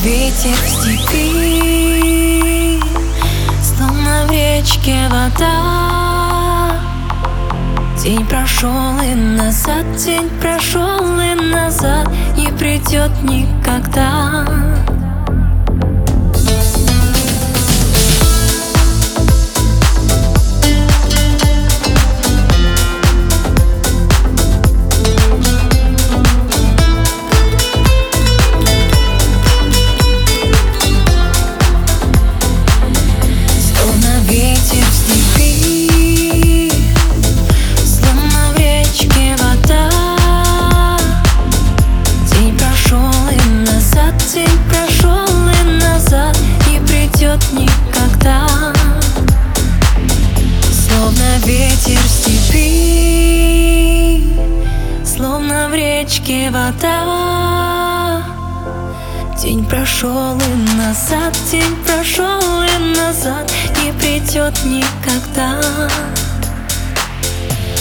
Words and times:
ветер 0.00 0.54
в 0.54 0.68
степи 0.68 1.70
Словно 3.62 4.26
в 4.26 4.30
речке 4.30 5.08
вода. 5.10 6.76
День 8.02 8.26
прошел 8.26 9.00
и 9.00 9.14
назад, 9.14 9.84
день 9.96 10.28
прошел 10.40 11.20
и 11.20 11.34
назад 11.34 12.08
Не 12.36 12.48
придет 12.58 13.10
никогда 13.22 14.44
речке 56.12 56.50
вода. 56.50 58.22
День 59.40 59.64
прошел 59.64 60.36
и 60.36 60.76
назад, 60.76 61.36
день 61.50 61.76
прошел 61.86 62.62
и 62.62 62.96
назад 62.96 63.50
Не 63.82 63.92
придет 63.92 64.54
никогда. 64.64 65.60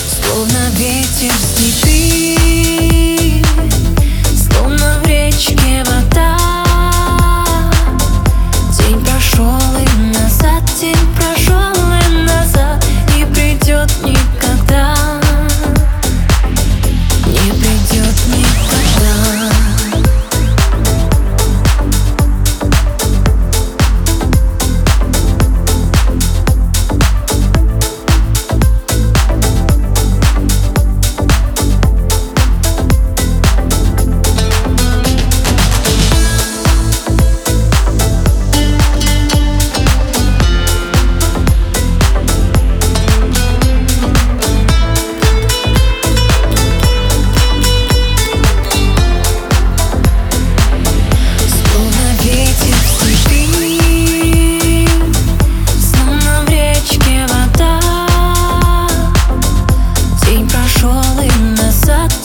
Словно 0.09 0.69
ветер 0.77 1.33
в 1.33 1.41
степи 1.41 3.10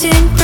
Dzień 0.01 0.36